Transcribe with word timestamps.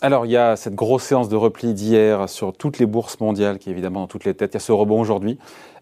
alors, 0.00 0.26
il 0.26 0.30
y 0.30 0.36
a 0.36 0.54
cette 0.54 0.76
grosse 0.76 1.02
séance 1.02 1.28
de 1.28 1.34
repli 1.34 1.74
d'hier 1.74 2.28
sur 2.28 2.52
toutes 2.52 2.78
les 2.78 2.86
bourses 2.86 3.18
mondiales, 3.18 3.58
qui 3.58 3.68
est 3.68 3.72
évidemment 3.72 4.00
dans 4.00 4.06
toutes 4.06 4.24
les 4.24 4.34
têtes. 4.34 4.52
Il 4.52 4.54
y 4.54 4.58
a 4.58 4.60
ce 4.60 4.70
rebond 4.70 5.00
aujourd'hui 5.00 5.38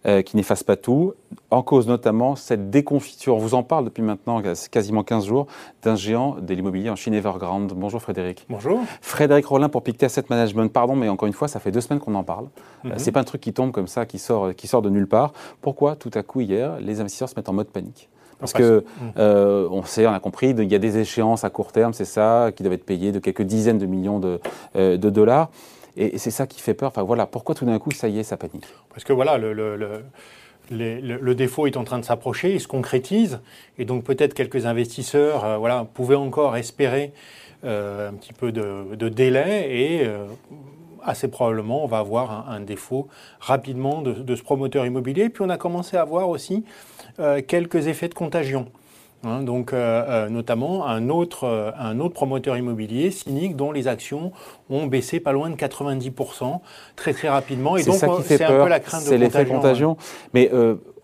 euh, 0.07 0.23
qui 0.23 0.37
n'efface 0.37 0.63
pas 0.63 0.77
tout, 0.77 1.13
en 1.51 1.63
cause 1.63 1.87
notamment 1.87 2.35
cette 2.35 2.71
déconfiture. 2.71 3.37
On 3.37 3.39
vous 3.39 3.53
en 3.53 3.63
parle 3.63 3.85
depuis 3.85 4.03
maintenant 4.03 4.40
quasiment 4.71 5.03
15 5.03 5.26
jours 5.26 5.49
d'un 5.83 5.97
géant 5.97 6.37
de 6.40 6.54
l'immobilier 6.54 6.89
en 6.89 6.97
Chine, 6.97 7.13
Evergrande. 7.13 7.75
Bonjour 7.76 8.01
Frédéric. 8.01 8.47
Bonjour. 8.49 8.81
Frédéric 9.03 9.44
Rollin 9.44 9.69
pour 9.69 9.83
Pictet 9.83 10.07
Asset 10.07 10.25
Management. 10.30 10.72
Pardon, 10.72 10.97
mais 10.97 11.11
encore 11.11 11.26
une 11.26 11.35
fois, 11.35 11.48
ça 11.48 11.61
fait 11.61 11.71
deux 11.71 11.83
semaines 11.83 12.01
qu'on 12.01 12.15
en 12.15 12.25
parle. 12.25 12.47
Ce 12.47 12.87
euh, 12.87 12.90
n'est 12.90 12.94
mhm. 12.94 12.98
c'est 12.98 13.12
pas 13.12 13.21
un 13.21 13.25
truc 13.25 13.43
qui 13.43 13.53
tombe 13.53 13.71
comme 13.71 13.89
ça, 13.89 14.07
qui 14.07 14.19
sort, 14.19 14.54
qui 14.54 14.67
sort 14.67 14.80
de 14.80 14.89
nulle 14.89 15.08
part. 15.08 15.35
Pourquoi 15.61 15.94
tout 15.94 16.11
à 16.15 16.23
coup 16.23 16.41
hier, 16.41 16.79
les 16.80 17.01
investisseurs 17.01 17.29
se 17.29 17.35
mettent 17.37 17.51
en 17.51 17.55
mode 17.55 17.69
panique? 17.69 18.09
Parce 18.39 18.53
que 18.53 18.85
euh, 19.19 19.69
on 19.71 19.83
sait, 19.85 20.07
on 20.07 20.13
a 20.13 20.21
compris, 20.21 20.51
il 20.51 20.71
y 20.71 20.75
a 20.75 20.79
des 20.79 20.99
échéances 20.99 21.45
à 21.45 21.51
court 21.51 21.73
terme, 21.73 21.93
c'est 21.93 22.05
ça, 22.05 22.51
qui 22.55 22.63
doivent 22.63 22.75
être 22.75 22.85
payées 22.85 23.13
de 23.13 23.19
quelques 23.19 23.43
dizaines 23.43 23.79
de 23.79 23.87
millions 23.87 24.19
de, 24.19 24.41
euh, 24.77 24.97
dollars. 24.97 25.51
Et, 25.97 26.19
c'est 26.19 26.31
ça 26.31 26.47
qui 26.47 26.61
fait 26.61 26.75
peur. 26.75 26.89
Enfin 26.89 27.03
voilà, 27.03 27.27
pourquoi 27.27 27.55
tout 27.55 27.65
d'un 27.65 27.79
coup, 27.79 27.91
ça 27.91 28.09
y 28.09 28.19
est, 28.19 28.23
ça 28.23 28.37
panique? 28.37 28.67
Parce 28.91 29.05
que 29.05 29.13
voilà, 29.15 29.39
le, 29.39 29.55
le, 30.71 31.35
défaut 31.35 31.67
est 31.67 31.77
en 31.77 31.85
train 31.85 31.99
de 31.99 32.05
s'approcher, 32.05 32.55
il 32.55 32.61
se 32.61 32.69
concrétise, 32.69 33.41
et 33.79 33.85
donc 33.85 34.05
peut-être 34.05 34.35
quelques 34.35 34.66
investisseurs 34.66 35.45
euh, 35.45 35.57
voilà, 35.57 35.87
pouvaient 35.95 36.16
encore 36.16 36.57
espérer 36.57 37.13
un 37.65 38.13
petit 38.13 38.33
peu 38.33 38.53
de, 38.53 39.09
délai, 39.09 39.66
et 39.75 40.11
assez 41.03 41.27
probablement, 41.27 41.83
on 41.83 41.89
va 41.89 41.99
avoir 41.99 42.49
un, 42.49 42.61
défaut 42.61 43.09
rapidement 43.41 44.03
de, 44.03 44.13
de, 44.13 44.37
ce 44.37 44.43
promoteur 44.45 44.87
immobilier. 44.87 45.30
Puis 45.30 45.43
on 45.43 45.49
a 45.49 45.57
commencé 45.57 45.97
à 45.97 46.05
voir 46.05 46.29
aussi 46.29 46.65
quelques 47.47 47.87
effets 47.87 48.09
de 48.09 48.15
contagion. 48.15 48.66
Hein, 49.27 49.43
donc, 49.43 49.73
euh, 49.73 50.05
euh, 50.09 50.29
notamment 50.29 50.87
un 50.87 51.09
autre, 51.09 51.73
un 51.79 51.99
autre 52.01 52.15
promoteur 52.15 52.57
immobilier, 52.57 53.10
Cynic, 53.10 53.57
dont 53.57 53.73
les 53.73 53.88
actions 53.88 54.32
ont 54.71 54.87
baissé 54.87 55.21
pas 55.21 55.32
loin 55.32 55.51
de 55.51 55.57
90% 55.57 56.60
très 56.95 57.13
très 57.13 57.29
rapidement. 57.29 57.76
Et 57.76 57.82
donc, 57.82 57.96
c'est 58.24 58.45
un 58.45 58.63
peu 58.63 58.68
la 58.68 58.80
crainte 58.80 59.02
de 59.02 59.09
C'est 59.09 59.18
l'effet 59.18 59.46
contagion. 59.46 59.96
Mais 60.32 60.49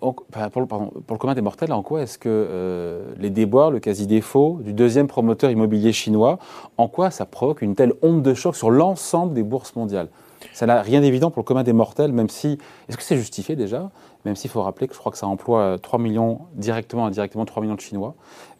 pour, 0.00 0.27
le, 0.31 0.67
pour, 0.67 0.92
le 1.11 1.19
commun 1.19 1.34
des 1.34 1.41
mortels, 1.41 1.72
en 1.72 1.83
quoi 1.83 2.03
est-ce 2.03 2.19
que 2.19 3.03
les 3.19 3.31
déboires, 3.31 3.70
le 3.70 3.81
quasi-défaut 3.81 4.61
du 4.62 4.72
deuxième 4.72 5.09
promoteur 5.09 5.50
immobilier 5.50 5.92
chinois, 5.92 6.39
en 6.77 6.89
quoi 6.89 7.11
ça 7.11 7.25
provoque 7.25 7.62
une 7.62 7.75
telle 7.75 7.94
onde 8.03 8.22
de 8.22 8.34
choc 8.34 8.55
sur 8.55 8.70
l'ensemble 8.70 9.34
des 9.34 9.42
bourses 9.42 9.75
mondiales? 9.75 10.09
Ça 10.53 10.67
n'a 10.67 10.83
rien 10.83 11.01
d'évident 11.01 11.31
pour 11.31 11.41
le 11.41 11.47
commun 11.47 11.62
des 11.62 11.73
mortels, 11.73 12.12
même 12.12 12.29
si. 12.29 12.59
Est-ce 12.89 12.97
que 12.97 13.03
c'est 13.03 13.17
justifié 13.17 13.57
déjà? 13.57 13.91
Même 14.25 14.37
s'il 14.37 14.51
faut 14.51 14.62
rappeler 14.62 14.87
que 14.87 14.95
je 14.95 14.99
crois 14.99 15.11
que 15.11 15.19
ça 15.19 15.27
emploie 15.27 15.79
3 15.81 15.99
millions, 15.99 16.43
directement, 16.55 17.07
indirectement, 17.07 17.45
3 17.45 17.62
millions 17.62 17.75
de 17.75 17.81
Chinois, 17.81 18.15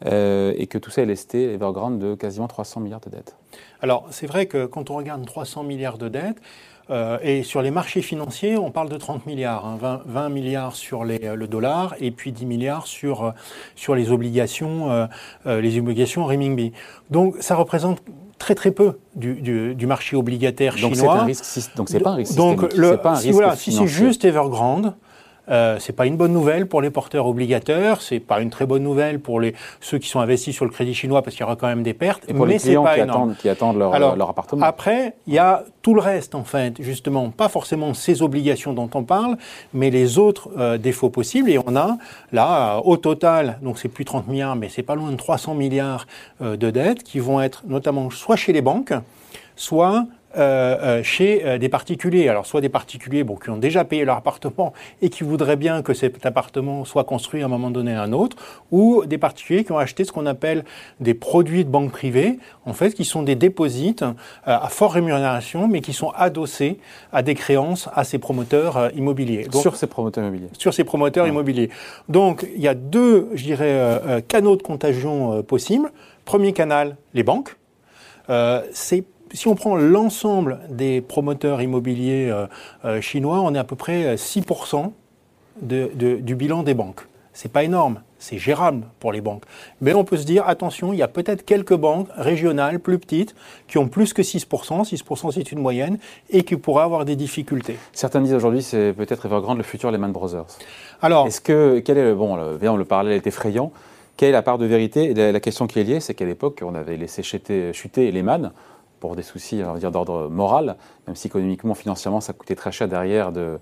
euh, 0.07 0.53
et 0.57 0.67
que 0.67 0.79
tout 0.79 0.91
ça 0.91 1.03
est 1.03 1.07
lesté, 1.07 1.53
Evergrande, 1.53 1.99
de 1.99 2.15
quasiment 2.15 2.49
300 2.49 2.81
milliards 2.81 3.01
de 3.01 3.11
dettes. 3.11 3.37
Alors, 3.81 4.07
c'est 4.11 4.27
vrai 4.27 4.47
que 4.47 4.67
quand 4.67 4.91
on 4.91 4.97
regarde 4.97 5.25
300 5.25 5.63
milliards 5.63 5.99
de 5.99 6.09
dettes, 6.09 6.41
euh, 6.93 7.19
et 7.23 7.43
sur 7.43 7.63
les 7.63 7.71
marchés 7.71 8.03
financiers, 8.03 8.57
on 8.59 8.71
parle 8.71 8.89
de 8.89 8.97
30 8.97 9.27
milliards, 9.27 9.77
20, 9.79 10.03
hein, 10.15 10.29
milliards 10.29 10.77
sur 10.77 11.05
les, 11.05 11.19
le 11.35 11.47
dollar 11.49 11.95
et 12.01 12.11
puis 12.11 12.33
10 12.33 12.45
milliards 12.45 12.87
sur, 12.87 13.25
euh, 13.25 13.31
sur 13.75 13.95
les 13.95 14.11
obligations, 14.11 15.09
les 15.47 15.79
obligations 15.79 16.27
renminbi. 16.27 16.73
Donc 17.11 17.37
ça 17.41 17.55
représente 17.55 18.03
très 18.39 18.55
très 18.55 18.73
peu 18.73 18.99
du, 19.15 19.35
du, 19.75 19.87
marché 19.87 20.17
obligataire 20.17 20.75
donc 20.81 20.95
chinois. 20.95 21.21
Un 21.21 21.25
risque, 21.25 21.77
donc 21.77 21.89
c'est 21.89 22.01
pas 22.01 22.11
un 22.11 22.17
risque 22.17 22.35
donc 22.35 22.73
le, 22.75 22.97
pas 22.97 23.13
un 23.13 23.17
si, 23.17 23.31
voilà, 23.31 23.57
si 23.57 23.73
c'est 23.73 23.87
juste 23.87 24.25
Evergrande, 24.25 24.95
euh, 25.49 25.77
c'est 25.81 25.93
pas 25.93 26.07
une 26.07 26.17
bonne 26.17 26.33
nouvelle 26.33 26.67
pour 26.67 26.81
les 26.81 26.91
porteurs 26.91 27.27
obligataires, 27.27 28.01
c'est 28.01 28.21
pas 28.21 28.41
une 28.41 28.51
très 28.51 28.67
bonne 28.67 28.83
nouvelle 28.83 29.19
pour 29.19 29.41
les, 29.41 29.55
ceux 29.81 29.99
qui 29.99 30.09
sont 30.09 30.21
investis 30.21 30.55
sur 30.55 30.65
le 30.65 30.71
crédit 30.71 30.95
chinois 30.95 31.23
parce 31.23 31.35
qu'il 31.35 31.43
y 31.43 31.45
aura 31.45 31.57
quand 31.57 31.67
même 31.67 31.83
des 31.83 31.95
pertes. 31.95 32.23
Et 32.29 32.35
pour 32.35 32.47
mais 32.47 32.55
les 32.55 32.59
clients 32.61 32.85
pas 32.85 32.95
qui, 32.95 33.01
attendent, 33.01 33.37
qui 33.37 33.49
attendent 33.49 33.79
leur, 33.79 34.17
leur, 34.17 34.29
appartement. 34.29 34.65
Après, 34.65 35.17
il 35.27 35.35
y 35.35 35.39
a 35.39 35.65
tout 35.83 35.95
le 35.95 36.01
reste 36.01 36.35
en 36.35 36.45
fait, 36.45 36.81
justement, 36.81 37.31
pas 37.31 37.49
forcément 37.49 37.93
ces 37.95 38.23
obligations 38.23 38.73
dont 38.73 38.91
on 38.95 39.03
parle, 39.03 39.37
mais 39.75 39.91
les 39.91 40.19
autres 40.19 40.51
euh, 40.59 40.79
défauts 40.79 41.11
possibles. 41.11 41.51
Et 41.51 41.59
on 41.59 41.77
a 41.77 41.97
là, 42.31 42.81
au 42.85 42.97
total, 42.97 43.59
donc 43.63 43.79
c'est 43.79 43.89
plus 43.89 44.05
30 44.05 44.29
milliards, 44.29 44.57
mais 44.57 44.69
c'est 44.69 44.83
pas 44.83 44.95
loin 44.95 45.11
de 45.11 45.17
300 45.17 45.55
milliards 45.55 46.07
euh, 46.41 46.57
de 46.57 46.71
dettes 46.71 47.03
qui 47.03 47.19
vont 47.19 47.41
être 47.41 47.63
notamment 47.67 48.11
soit 48.11 48.37
chez 48.37 48.53
les 48.53 48.63
banques, 48.63 48.93
soit 49.57 50.07
euh, 50.37 50.79
euh, 50.83 51.03
chez 51.03 51.45
euh, 51.45 51.59
des 51.59 51.69
particuliers. 51.69 52.29
Alors 52.29 52.47
soit 52.47 52.63
des 52.63 52.71
particuliers 52.71 53.23
bon, 53.23 53.37
qui 53.37 53.51
ont 53.51 53.59
déjà 53.59 53.85
payé 53.85 54.07
leur 54.07 54.17
appartement 54.17 54.73
et 55.03 55.11
qui 55.11 55.25
voudraient 55.25 55.57
bien 55.57 55.83
que 55.83 55.93
cet 55.93 56.25
appartement 56.25 56.87
soit 56.87 57.05
construit 57.05 57.43
à 57.43 57.45
un 57.45 57.49
moment 57.49 57.71
donné 57.71 57.95
à 57.95 58.03
un 58.03 58.13
autre, 58.13 58.37
ou 58.71 59.05
des 59.05 59.19
particuliers 59.19 59.63
qui 59.65 59.73
ont 59.73 59.79
acheté 59.79 60.05
ce 60.05 60.13
qu'on 60.13 60.25
appelle 60.25 60.65
des 61.01 61.13
produits 61.13 61.67
de 61.67 61.71
banque 61.71 61.93
privée, 61.93 62.39
en 62.65 62.73
fait, 62.73 62.95
qui 62.95 63.05
sont 63.05 63.23
des 63.23 63.35
déposites 63.35 64.05
à 64.45 64.69
forte 64.69 64.95
rémunération, 64.95 65.69
mais 65.69 65.81
qui 65.83 65.93
sont 65.93 66.11
adossés 66.17 66.79
à 67.13 67.23
des 67.23 67.35
créances 67.35 67.91
à 67.95 68.05
ces 68.05 68.19
promoteurs 68.19 68.91
immobiliers. 68.97 69.47
sur 69.53 69.77
ces 69.77 69.87
promoteurs 69.87 70.25
immobiliers. 70.25 70.49
Sur 70.57 70.73
ces 70.73 70.85
promoteurs 70.85 71.27
immobiliers. 71.27 71.69
Donc 72.09 72.47
il 72.55 72.63
y 72.63 72.69
a 72.69 72.75
deux, 72.75 73.29
je 73.35 73.45
dirais, 73.45 74.25
canaux 74.29 74.57
de 74.57 74.63
contagion 74.63 75.43
possibles. 75.43 75.91
Premier 76.25 76.53
canal, 76.53 76.97
les 77.13 77.23
banques. 77.23 77.57
c'est 78.73 79.05
si 79.33 79.49
on 79.49 79.55
prend 79.55 79.77
l'ensemble 79.77 80.61
des 80.69 81.01
promoteurs 81.01 81.63
immobiliers 81.63 82.29
euh, 82.31 82.47
euh, 82.85 83.01
chinois, 83.01 83.41
on 83.41 83.55
est 83.55 83.59
à 83.59 83.65
peu 83.65 83.77
près 83.77 84.15
6% 84.15 84.93
euh, 85.71 85.89
du 85.95 86.35
bilan 86.35 86.63
des 86.63 86.75
banques. 86.75 87.07
C'est 87.35 87.51
pas 87.51 87.65
énorme, 87.65 88.03
c'est 88.19 88.37
gérable 88.37 88.85
pour 89.01 89.11
les 89.11 89.23
banques. 89.23 89.45
Mais 89.81 89.95
on 89.95 90.05
peut 90.05 90.19
se 90.19 90.27
dire, 90.27 90.47
attention, 90.47 90.93
il 90.93 90.99
y 90.99 91.03
a 91.03 91.09
peut-être 91.09 91.47
quelques 91.47 91.75
banques 91.75 92.09
régionales 92.15 92.79
plus 92.79 92.99
petites 92.99 93.35
qui 93.69 93.79
ont 93.79 93.89
plus 93.89 94.13
que 94.13 94.21
6%, 94.21 94.47
6% 94.85 95.33
c'est 95.33 95.51
une 95.51 95.61
moyenne, 95.61 95.99
et 96.29 96.43
qui 96.43 96.57
pourraient 96.57 96.85
avoir 96.85 97.07
des 97.07 97.17
difficultés. 97.17 97.77
Certains 97.95 98.21
disent 98.21 98.35
aujourd'hui 98.35 98.63
c'est 98.63 98.93
peut-être 98.93 99.25
Evergrande 99.25 99.57
le 99.57 99.65
futur 99.65 99.91
Lehman 99.91 100.13
Brothers. 100.13 100.45
Alors, 101.01 101.27
est-ce 101.27 101.41
que, 101.41 101.79
quel 101.79 101.97
est 101.97 102.05
le, 102.05 102.15
bon, 102.15 102.37
le, 102.37 102.59
le 102.61 102.85
parallèle 102.85 103.15
est 103.15 103.27
effrayant, 103.27 103.73
quelle 104.17 104.29
est 104.29 104.33
la 104.33 104.43
part 104.43 104.59
de 104.59 104.67
vérité? 104.67 105.11
Et 105.11 105.15
la, 105.15 105.41
question 105.41 105.67
qui 105.67 105.81
est 105.81 105.85
liée, 105.85 106.01
c'est 106.01 106.15
qu'à 106.15 106.27
l'époque, 106.27 106.61
on 106.63 106.75
avait 106.75 106.97
laissé 106.97 107.23
chuter, 107.23 107.73
chuter 107.73 108.11
Lehman, 108.11 108.53
pour 109.03 109.17
des 109.17 109.25
soucis 109.25 109.61
d'ordre 109.91 110.29
moral, 110.29 110.77
même 111.09 111.17
si 111.17 111.27
économiquement, 111.27 111.75
financièrement, 111.75 112.21
ça 112.21 112.33
coûtait 112.33 112.55
très 112.55 112.71
cher 112.71 112.87
derrière 112.87 113.33
de, 113.33 113.59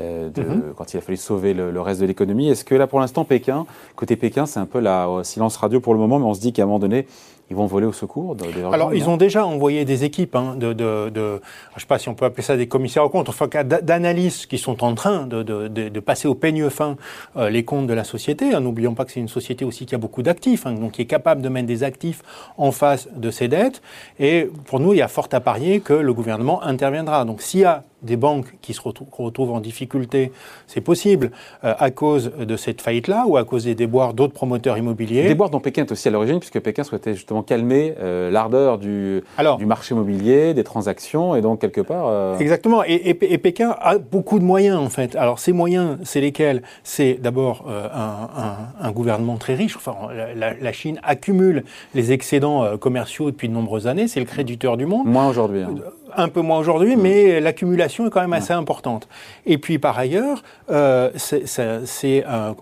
euh, 0.00 0.30
mhm. 0.34 0.72
quand 0.74 0.94
il 0.94 0.96
a 0.96 1.02
fallu 1.02 1.18
sauver 1.18 1.52
le, 1.52 1.78
reste 1.82 2.00
de 2.00 2.06
l'économie. 2.06 2.48
Est-ce 2.48 2.64
que 2.64 2.74
là, 2.74 2.86
pour 2.86 2.98
l'instant, 2.98 3.26
Pékin, 3.26 3.66
côté 3.96 4.16
Pékin, 4.16 4.46
c'est 4.46 4.60
un 4.60 4.64
peu 4.64 4.80
la 4.80 5.06
euh, 5.06 5.24
silence 5.24 5.58
radio 5.58 5.78
pour 5.78 5.92
le 5.92 6.00
moment, 6.00 6.18
mais 6.18 6.24
on 6.24 6.32
se 6.32 6.40
dit 6.40 6.54
qu'à 6.54 6.62
un 6.62 6.64
moment 6.64 6.78
donné, 6.78 7.06
ils 7.50 7.56
vont 7.56 7.66
voler 7.66 7.86
au 7.86 7.92
secours 7.92 8.36
Alors, 8.72 8.94
ils 8.94 9.08
ont 9.08 9.16
déjà 9.16 9.46
envoyé 9.46 9.84
des 9.84 10.04
équipes 10.04 10.36
hein, 10.36 10.54
de, 10.56 10.72
de, 10.72 11.10
de, 11.10 11.40
je 11.70 11.76
ne 11.76 11.80
sais 11.80 11.86
pas 11.86 11.98
si 11.98 12.08
on 12.08 12.14
peut 12.14 12.24
appeler 12.26 12.42
ça 12.42 12.56
des 12.56 12.68
commissaires 12.68 13.04
aux 13.04 13.08
comptes, 13.08 13.28
enfin 13.28 13.48
d'analystes 13.64 14.46
qui 14.46 14.58
sont 14.58 14.84
en 14.84 14.94
train 14.94 15.26
de, 15.26 15.42
de 15.42 16.00
passer 16.00 16.28
au 16.28 16.34
peigne 16.34 16.68
fin 16.70 16.96
euh, 17.36 17.50
les 17.50 17.64
comptes 17.64 17.86
de 17.86 17.94
la 17.94 18.04
société. 18.04 18.54
Hein, 18.54 18.60
n'oublions 18.60 18.94
pas 18.94 19.04
que 19.04 19.12
c'est 19.12 19.20
une 19.20 19.28
société 19.28 19.64
aussi 19.64 19.86
qui 19.86 19.94
a 19.94 19.98
beaucoup 19.98 20.22
d'actifs, 20.22 20.66
hein, 20.66 20.72
donc 20.72 20.92
qui 20.92 21.02
est 21.02 21.06
capable 21.06 21.42
de 21.42 21.48
mettre 21.48 21.66
des 21.66 21.82
actifs 21.84 22.22
en 22.56 22.72
face 22.72 23.08
de 23.14 23.30
ses 23.30 23.48
dettes. 23.48 23.82
Et 24.18 24.48
pour 24.66 24.80
nous, 24.80 24.92
il 24.92 24.98
y 24.98 25.02
a 25.02 25.08
fort 25.08 25.28
à 25.32 25.40
parier 25.40 25.80
que 25.80 25.94
le 25.94 26.12
gouvernement 26.12 26.62
interviendra. 26.62 27.24
Donc, 27.24 27.42
s'il 27.42 27.60
y 27.60 27.64
a 27.64 27.84
des 28.02 28.16
banques 28.16 28.56
qui 28.60 28.74
se 28.74 28.80
retrouvent 28.82 29.52
en 29.52 29.60
difficulté, 29.60 30.32
c'est 30.66 30.80
possible, 30.80 31.30
euh, 31.64 31.74
à 31.78 31.90
cause 31.90 32.30
de 32.38 32.56
cette 32.56 32.80
faillite-là 32.80 33.24
ou 33.26 33.36
à 33.36 33.44
cause 33.44 33.64
des 33.64 33.74
déboires 33.74 34.14
d'autres 34.14 34.32
promoteurs 34.32 34.78
immobiliers? 34.78 35.26
Déboires 35.26 35.50
dont 35.50 35.60
Pékin 35.60 35.82
est 35.82 35.92
aussi 35.92 36.08
à 36.08 36.10
l'origine, 36.10 36.38
puisque 36.38 36.60
Pékin 36.60 36.84
souhaitait 36.84 37.14
justement 37.14 37.42
calmer 37.42 37.94
euh, 38.00 38.30
l'ardeur 38.30 38.78
du, 38.78 39.22
du 39.58 39.66
marché 39.66 39.94
immobilier, 39.94 40.54
des 40.54 40.64
transactions, 40.64 41.34
et 41.34 41.40
donc 41.40 41.60
quelque 41.60 41.80
part... 41.80 42.06
Euh, 42.06 42.38
Exactement, 42.38 42.82
et, 42.84 43.14
Pékin 43.14 43.76
a 43.80 43.98
beaucoup 43.98 44.38
de 44.38 44.44
moyens 44.44 44.78
en 44.78 44.88
fait. 44.88 45.14
Alors 45.14 45.38
ces 45.38 45.52
moyens, 45.52 45.98
c'est 46.02 46.20
lesquels? 46.20 46.62
C'est 46.82 47.14
d'abord 47.14 47.66
un, 47.68 48.90
gouvernement 48.90 49.36
très 49.36 49.54
riche, 49.54 49.76
enfin 49.76 49.94
la, 50.34 50.72
Chine 50.72 51.00
accumule 51.02 51.64
les 51.94 52.12
excédents 52.12 52.76
commerciaux 52.78 53.30
depuis 53.30 53.48
de 53.48 53.54
nombreuses 53.54 53.86
années, 53.86 54.08
c'est 54.08 54.20
le 54.20 54.26
créditeur 54.26 54.76
du 54.76 54.86
monde. 54.86 55.06
Moins 55.06 55.28
aujourd'hui. 55.28 55.62
Hein 55.62 55.74
un 56.16 56.28
peu 56.28 56.40
moins 56.40 56.58
aujourd'hui, 56.58 56.96
mais 56.96 57.40
l'accumulation 57.40 58.06
est 58.06 58.10
quand 58.10 58.20
même 58.20 58.32
assez 58.32 58.52
importante. 58.52 59.08
Et 59.46 59.58
puis 59.58 59.78
par 59.78 59.98
ailleurs, 59.98 60.42
euh, 60.70 61.10
c'est 61.16 62.24
un, 62.24 62.54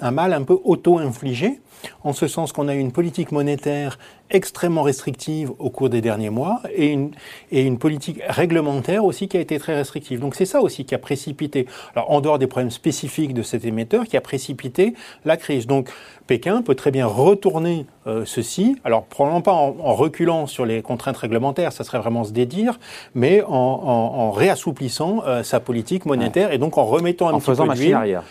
un, 0.00 0.10
mal 0.10 0.32
un 0.32 0.42
peu 0.42 0.58
auto-infligé 0.64 1.60
en 2.04 2.12
ce 2.12 2.28
sens 2.28 2.52
qu'on 2.52 2.68
a 2.68 2.74
eu 2.74 2.78
une 2.78 2.92
politique 2.92 3.32
monétaire 3.32 3.98
extrêmement 4.30 4.82
restrictive 4.82 5.52
au 5.58 5.70
cours 5.70 5.90
des 5.90 6.00
derniers 6.00 6.30
mois 6.30 6.62
et 6.74 6.86
une, 6.88 7.10
et 7.50 7.62
une 7.62 7.78
politique 7.78 8.20
réglementaire 8.28 9.04
aussi 9.04 9.28
qui 9.28 9.36
a 9.36 9.40
été 9.40 9.58
très 9.58 9.74
restrictive. 9.74 10.20
Donc 10.20 10.34
c'est 10.34 10.46
ça 10.46 10.60
aussi 10.60 10.84
qui 10.84 10.94
a 10.94 10.98
précipité, 10.98 11.66
alors 11.94 12.10
en 12.10 12.20
dehors 12.20 12.38
des 12.38 12.46
problèmes 12.46 12.70
spécifiques 12.70 13.34
de 13.34 13.42
cet 13.42 13.64
émetteur, 13.64 14.04
qui 14.04 14.16
a 14.16 14.20
précipité 14.20 14.94
la 15.24 15.36
crise. 15.36 15.66
Donc 15.66 15.90
Pékin 16.26 16.62
peut 16.62 16.74
très 16.74 16.90
bien 16.90 17.06
retourner 17.06 17.86
euh, 18.06 18.24
ceci, 18.24 18.76
alors 18.84 19.04
probablement 19.04 19.42
pas 19.42 19.52
en, 19.52 19.94
reculant 19.94 20.46
sur 20.46 20.66
les 20.66 20.82
contraintes 20.82 21.16
réglementaires, 21.16 21.72
ça 21.72 21.84
serait 21.84 21.98
vraiment 21.98 22.24
se 22.24 22.32
dédire, 22.32 22.78
mais 23.14 23.42
en, 23.42 23.52
en, 23.52 24.30
réassouplissant 24.30 25.22
euh, 25.26 25.42
sa 25.42 25.60
politique 25.60 26.04
monétaire 26.04 26.52
et 26.52 26.58
donc 26.58 26.78
en 26.78 26.84
remettant 26.84 27.28
un 27.28 27.34
en 27.34 27.38
petit 27.38 27.52
peu 27.52 27.64
machine 27.64 27.94
arrière. 27.94 28.22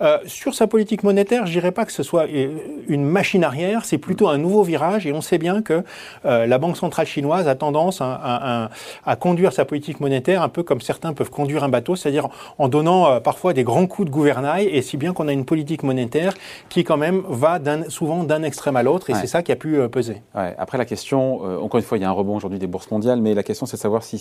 Euh, 0.00 0.18
Sur 0.26 0.54
sa 0.54 0.66
politique 0.66 1.02
monétaire, 1.02 1.46
je 1.46 1.52
dirais 1.52 1.72
pas 1.72 1.84
que 1.84 1.92
ce 1.92 2.02
soit 2.02 2.26
euh, 2.28 2.56
une 2.88 3.04
machine 3.04 3.44
arrière, 3.44 3.84
c'est 3.84 3.98
plutôt 3.98 4.28
un 4.28 4.38
nouveau 4.38 4.62
virage 4.62 5.06
et 5.06 5.12
on 5.12 5.20
sait 5.20 5.38
bien 5.38 5.62
que 5.62 5.82
euh, 6.24 6.46
la 6.46 6.58
Banque 6.58 6.76
centrale 6.76 7.06
chinoise 7.06 7.48
a 7.48 7.54
tendance 7.54 8.00
à, 8.00 8.70
à, 9.04 9.16
conduire 9.16 9.52
sa 9.52 9.64
politique 9.64 10.00
monétaire 10.00 10.42
un 10.42 10.48
peu 10.48 10.62
comme 10.62 10.80
certains 10.80 11.12
peuvent 11.12 11.30
conduire 11.30 11.64
un 11.64 11.68
bateau, 11.68 11.96
c'est-à-dire 11.96 12.28
en 12.58 12.68
donnant 12.68 13.20
parfois 13.20 13.52
des 13.52 13.64
grands 13.64 13.86
coups 13.86 14.06
de 14.06 14.12
gouvernail 14.12 14.66
et 14.66 14.82
si 14.82 14.96
bien 14.96 15.12
qu'on 15.12 15.28
a 15.28 15.32
une 15.32 15.44
politique 15.44 15.82
monétaire 15.82 16.34
qui 16.68 16.84
quand 16.84 16.96
même 16.96 17.22
va 17.28 17.58
souvent 17.88 18.24
d'un 18.24 18.42
extrême 18.42 18.76
à 18.76 18.82
l'autre 18.82 19.10
et 19.10 19.14
c'est 19.14 19.26
ça 19.26 19.42
qui 19.42 19.52
a 19.52 19.56
pu 19.56 19.76
peser. 19.88 20.22
Ouais. 20.34 20.54
Après 20.58 20.78
la 20.78 20.84
question, 20.84 21.42
encore 21.62 21.78
une 21.78 21.84
fois, 21.84 21.98
il 21.98 22.02
y 22.02 22.04
a 22.04 22.08
un 22.08 22.12
rebond 22.12 22.36
aujourd'hui 22.36 22.58
des 22.58 22.66
bourses 22.66 22.90
mondiales, 22.90 23.20
mais 23.20 23.34
la 23.34 23.42
question 23.42 23.66
c'est 23.66 23.76
de 23.76 23.82
savoir 23.82 24.02
s'il 24.02 24.18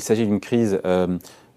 s'agit 0.00 0.26
d'une 0.26 0.40
crise 0.40 0.80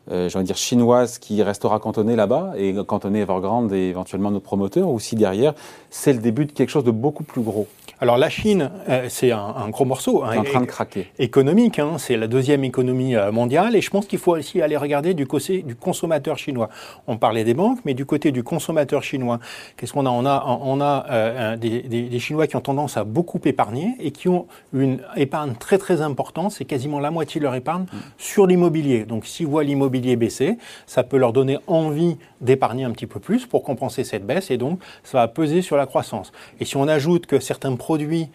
euh, 0.10 0.30
j'ai 0.30 0.38
envie 0.38 0.44
de 0.44 0.48
dire 0.48 0.58
chinoise 0.58 1.20
qui 1.20 1.44
restera 1.44 1.80
cantonnée 1.80 2.16
là-bas 2.16 2.54
et 2.58 2.76
cantonnée 2.86 3.22
Evergrande 3.22 3.72
et 3.74 3.90
éventuellement 3.90 4.32
notre 4.32 4.46
promoteur, 4.46 4.90
ou 4.90 5.00
si 5.00 5.16
derrière 5.16 5.54
c'est 5.90 6.14
le 6.14 6.20
début 6.20 6.46
de 6.46 6.52
quelque 6.52 6.70
chose 6.70 6.84
de 6.84 6.92
beaucoup 6.92 7.24
plus 7.24 7.42
gros 7.42 7.68
alors 8.02 8.18
la 8.18 8.32
Chine, 8.32 8.72
euh, 8.90 9.06
c'est 9.10 9.32
un, 9.32 9.70
gros 9.70 9.86
morceau. 9.86 10.24
Hein, 10.24 10.40
en 10.40 10.44
train 10.44 10.62
de 10.62 10.66
craquer. 10.66 11.12
Économique, 11.20 11.78
hein, 11.78 12.00
c'est 12.00 12.18
la 12.18 12.26
deuxième 12.26 12.64
économie 12.64 13.16
euh, 13.16 13.32
mondiale. 13.32 13.76
Et 13.76 13.82
je 13.82 13.92
pense 13.92 14.08
qu'il 14.08 14.18
faut 14.18 14.36
aussi 14.36 14.60
aller 14.60 14.76
regarder 14.76 15.14
du 15.14 15.28
côté 15.28 15.62
du 15.62 15.76
consommateur 15.76 16.40
chinois. 16.40 16.70
On 17.06 17.18
parlait 17.18 17.44
des 17.44 17.54
banques, 17.54 17.78
mais 17.86 17.94
du 17.94 18.08
côté 18.08 18.32
du 18.32 18.42
consommateur 18.42 19.04
chinois, 19.04 19.38
qu'est-ce 19.78 19.94
qu'on 19.94 20.08
a? 20.08 20.10
On 20.10 20.26
a, 20.26 20.44
on 20.64 20.82
a 20.82 21.06
euh, 21.12 21.58
des, 21.58 21.84
des, 21.84 22.20
Chinois 22.20 22.48
qui 22.48 22.56
ont 22.56 22.62
tendance 22.62 22.98
à 22.98 23.04
beaucoup 23.04 23.40
épargner 23.46 23.96
et 24.00 24.10
qui 24.10 24.30
ont 24.30 24.48
une 24.74 25.02
épargne 25.16 25.54
très 25.54 25.78
très 25.78 26.02
importante. 26.02 26.54
C'est 26.54 26.66
quasiment 26.66 27.00
la 27.00 27.12
moitié 27.12 27.38
de 27.38 27.44
leur 27.44 27.54
épargne 27.54 27.84
mm. 27.84 27.98
sur 28.18 28.48
l'immobilier. 28.48 29.06
Donc 29.06 29.28
s'ils 29.28 29.46
voient 29.46 29.64
l'immobilier 29.64 29.91
baisser, 30.00 30.58
ça 30.86 31.04
peut 31.04 31.18
leur 31.18 31.34
donner 31.34 31.58
envie 31.68 32.18
d'épargner 32.42 32.84
un 32.84 32.92
petit 32.92 33.08
peu 33.08 33.20
plus 33.20 33.46
pour 33.46 33.64
compenser 33.64 34.04
cette 34.04 34.26
baisse. 34.26 34.52
Et 34.52 34.58
donc 34.58 34.80
ça 35.04 35.20
va 35.20 35.28
peser 35.28 35.62
sur 35.62 35.78
la 35.78 35.86
croissance. 35.86 36.32
Et 36.60 36.66
si 36.66 36.78
on 36.78 36.88
ajoute 36.88 37.26
que 37.26 37.40
certains 37.40 37.76
produit 37.76 38.30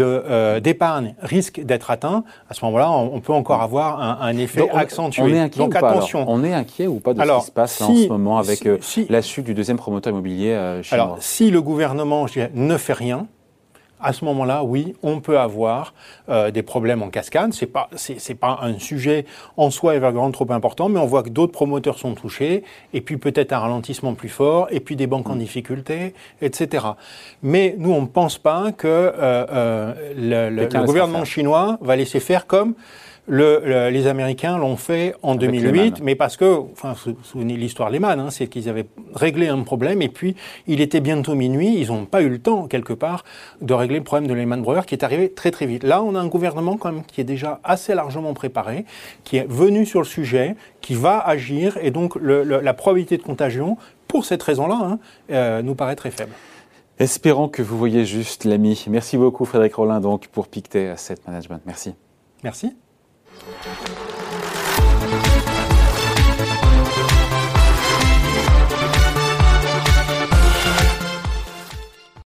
euh, 0.00 0.60
d'épargne 0.60 1.14
risque 1.20 1.60
d'être 1.60 1.90
atteint, 1.90 2.24
à 2.48 2.54
ce 2.54 2.64
moment-là, 2.64 2.90
on, 2.90 3.20
peut 3.20 3.32
encore 3.32 3.60
avoir 3.60 4.00
un, 4.22 4.36
effet 4.36 4.68
accentué. 4.70 5.22
On 5.22 5.28
est 5.28 5.38
inquiet 5.38 5.58
Donc, 5.58 5.74
ou 5.74 5.78
pas, 5.78 5.90
attention. 5.90 6.24
On 6.26 6.42
est 6.42 6.54
inquiet 6.54 6.86
ou 6.86 7.00
pas 7.00 7.12
de 7.12 7.20
ce 7.20 7.38
qui 7.40 7.46
se 7.46 7.52
passe 7.52 7.80
en 7.82 7.94
ce 7.94 8.08
moment 8.08 8.38
avec 8.38 8.66
euh, 8.66 8.78
la 9.08 9.22
chute 9.22 9.44
du 9.44 9.54
deuxième 9.54 9.76
promoteur 9.76 10.12
immobilier 10.12 10.52
euh, 10.52 10.82
chinois 10.82 11.04
Alors, 11.04 11.16
si 11.20 11.50
le 11.50 11.60
gouvernement 11.60 12.26
ne 12.54 12.76
fait 12.78 12.92
rien, 12.92 13.26
à 14.04 14.12
ce 14.12 14.24
moment-là, 14.26 14.62
oui, 14.62 14.94
on 15.02 15.20
peut 15.20 15.38
avoir 15.38 15.94
euh, 16.28 16.50
des 16.50 16.62
problèmes 16.62 17.02
en 17.02 17.08
cascade. 17.08 17.52
C'est 17.54 17.66
pas 17.66 17.88
c'est 17.96 18.34
pas 18.34 18.58
un 18.62 18.78
sujet 18.78 19.24
en 19.56 19.70
soi 19.70 19.96
Evergrande 19.96 20.32
trop 20.32 20.50
important, 20.52 20.88
mais 20.88 21.00
on 21.00 21.06
voit 21.06 21.22
que 21.22 21.30
d'autres 21.30 21.52
promoteurs 21.52 21.98
sont 21.98 22.14
touchés, 22.14 22.64
et 22.92 23.00
puis 23.00 23.16
peut-être 23.16 23.52
un 23.52 23.58
ralentissement 23.58 24.14
plus 24.14 24.28
fort, 24.28 24.68
et 24.70 24.80
puis 24.80 24.94
des 24.94 25.06
banques 25.06 25.28
en 25.30 25.36
mm. 25.36 25.38
difficulté, 25.38 26.14
etc. 26.42 26.84
Mais 27.42 27.74
nous, 27.78 27.92
on 27.92 28.02
ne 28.02 28.06
pense 28.06 28.36
pas 28.36 28.72
que 28.72 28.86
euh, 28.86 29.12
euh, 29.18 30.50
le, 30.50 30.54
le 30.54 30.84
gouvernement 30.84 31.24
chinois 31.24 31.78
va 31.80 31.96
laisser 31.96 32.20
faire 32.20 32.46
comme 32.46 32.74
le, 33.26 33.88
les 33.88 34.06
Américains 34.06 34.58
l'ont 34.58 34.76
fait 34.76 35.14
en 35.22 35.34
2008, 35.34 36.02
mais 36.02 36.14
parce 36.14 36.36
que, 36.36 36.60
enfin, 36.72 36.94
vous 37.06 37.16
souvenez 37.22 37.56
l'histoire 37.56 37.88
Lehman, 37.88 38.20
hein, 38.20 38.30
c'est 38.30 38.48
qu'ils 38.48 38.68
avaient 38.68 38.86
réglé 39.14 39.48
un 39.48 39.62
problème 39.62 40.02
et 40.02 40.08
puis 40.08 40.36
il 40.66 40.80
était 40.80 41.00
bientôt 41.00 41.34
minuit, 41.34 41.78
ils 41.78 41.88
n'ont 41.88 42.04
pas 42.04 42.22
eu 42.22 42.28
le 42.28 42.38
temps 42.38 42.66
quelque 42.66 42.92
part 42.92 43.24
de 43.62 43.72
régler 43.72 43.98
le 43.98 44.04
problème 44.04 44.28
de 44.28 44.34
Lehman 44.34 44.60
Brothers 44.60 44.84
qui 44.84 44.94
est 44.94 45.04
arrivé 45.04 45.32
très 45.32 45.50
très 45.50 45.66
vite. 45.66 45.84
Là, 45.84 46.02
on 46.02 46.14
a 46.14 46.20
un 46.20 46.26
gouvernement 46.26 46.76
quand 46.76 46.92
même 46.92 47.04
qui 47.04 47.20
est 47.20 47.24
déjà 47.24 47.60
assez 47.64 47.94
largement 47.94 48.34
préparé, 48.34 48.84
qui 49.24 49.38
est 49.38 49.48
venu 49.48 49.86
sur 49.86 50.00
le 50.00 50.06
sujet, 50.06 50.54
qui 50.82 50.94
va 50.94 51.18
agir 51.18 51.78
et 51.80 51.90
donc 51.90 52.16
le, 52.16 52.42
la 52.42 52.74
probabilité 52.74 53.16
de 53.16 53.22
contagion, 53.22 53.78
pour 54.06 54.26
cette 54.26 54.42
raison-là, 54.42 54.78
hein, 54.82 54.98
euh, 55.30 55.62
nous 55.62 55.74
paraît 55.74 55.96
très 55.96 56.10
faible. 56.10 56.32
Espérons 56.98 57.48
que 57.48 57.62
vous 57.62 57.76
voyez 57.76 58.04
juste 58.04 58.44
l'ami. 58.44 58.84
Merci 58.88 59.16
beaucoup 59.16 59.44
Frédéric 59.44 59.74
Rollin 59.74 60.00
donc 60.00 60.28
pour 60.28 60.46
Pictet 60.46 60.88
Asset 60.88 61.16
Management. 61.26 61.62
Merci. 61.66 61.94
Merci. 62.44 62.76
Thank 63.36 63.88
you. 63.88 63.93